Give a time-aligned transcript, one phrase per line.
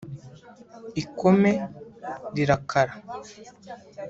[1.01, 1.51] ikome
[2.35, 2.93] rirakara